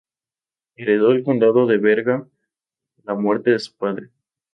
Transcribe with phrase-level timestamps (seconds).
[0.75, 4.09] Heredó el condado de Berga a la muerte de su padre.